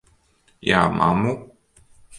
Jā, 0.69 0.79
mammu? 0.97 1.39